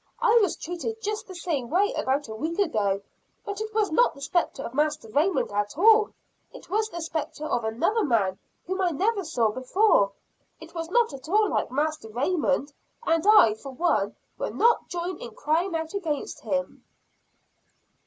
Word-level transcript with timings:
I 0.19 0.39
was 0.41 0.55
treated 0.55 0.99
just 0.99 1.27
the 1.27 1.35
same 1.35 1.69
way 1.69 1.93
about 1.93 2.27
a 2.27 2.33
week 2.33 2.57
ago; 2.57 3.03
but 3.45 3.61
it 3.61 3.71
was 3.71 3.91
not 3.91 4.15
the 4.15 4.21
spectre 4.21 4.63
of 4.63 4.73
Master 4.73 5.07
Raymond 5.07 5.51
at 5.51 5.77
all 5.77 6.09
it 6.51 6.71
was 6.71 6.89
the 6.89 7.03
spectre 7.03 7.45
of 7.45 7.63
another 7.63 8.03
man 8.03 8.39
whom 8.65 8.81
I 8.81 8.89
never 8.89 9.23
saw 9.23 9.51
before. 9.51 10.13
It 10.59 10.73
was 10.73 10.89
not 10.89 11.13
at 11.13 11.29
all 11.29 11.49
like 11.51 11.69
Master 11.69 12.09
Raymond; 12.09 12.73
and 13.05 13.27
I, 13.27 13.53
for 13.53 13.73
one, 13.73 14.15
will 14.39 14.55
not 14.55 14.87
join 14.87 15.19
in 15.19 15.35
crying 15.35 15.75
out 15.75 15.93
against 15.93 16.39
him." 16.39 16.83